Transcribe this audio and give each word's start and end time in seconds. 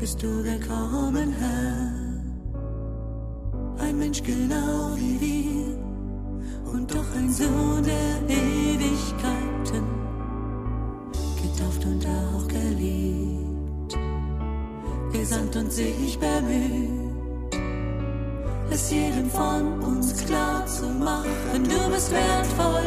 bist 0.00 0.22
du 0.22 0.42
gekommen, 0.42 1.34
Herr. 1.38 1.92
Ein 3.84 3.98
Mensch 3.98 4.22
genau 4.22 4.96
wie 4.96 5.20
wir 5.20 6.72
und 6.72 6.90
doch 6.90 7.14
ein 7.14 7.30
Sohn 7.30 7.82
der 7.84 8.34
Ewigkeiten, 8.34 9.84
getauft 11.42 11.84
und 11.84 12.06
auch 12.06 12.48
geliebt, 12.48 13.98
gesandt 15.12 15.56
und 15.56 15.70
sich 15.70 16.18
bemüht, 16.18 17.60
es 18.70 18.90
jedem 18.90 19.28
von 19.28 19.80
uns 19.82 20.16
klar 20.24 20.64
zu 20.66 20.86
machen, 20.86 21.64
du 21.64 21.90
bist 21.90 22.10
wertvoll 22.10 22.79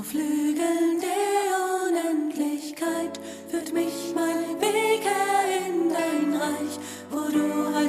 Auf 0.00 0.06
Flügeln 0.06 0.98
der 0.98 1.90
Unendlichkeit 1.90 3.20
führt 3.50 3.70
mich 3.74 4.14
mein 4.14 4.58
Weg 4.58 5.04
in 5.66 5.90
dein 5.90 6.40
Reich, 6.40 6.78
wo 7.10 7.30
du 7.30 7.79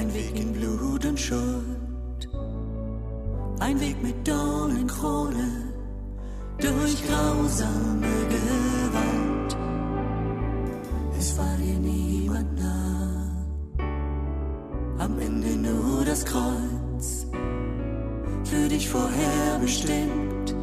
ein 0.00 0.14
Weg 0.14 0.40
in 0.40 0.52
Blut 0.54 1.04
und 1.04 1.20
Schuld, 1.20 2.28
ein 3.58 3.78
Weg 3.80 4.02
mit 4.02 4.26
Dornenkrone 4.26 5.74
durch 6.58 7.06
grausame 7.06 8.14
Gewalt. 8.34 9.56
Es 11.18 11.36
war 11.36 11.54
dir 11.58 11.78
niemand 11.78 12.58
nah, 12.58 13.46
am 15.00 15.18
Ende 15.18 15.50
nur 15.68 16.02
das 16.06 16.24
Kreuz, 16.24 17.26
für 18.44 18.68
dich 18.70 18.88
vorherbestimmt, 18.88 20.54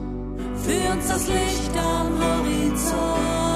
für 0.66 0.94
uns 0.94 1.08
das 1.10 1.28
Licht 1.28 1.78
am 1.78 2.10
Horizont. 2.24 3.47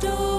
door. 0.00 0.33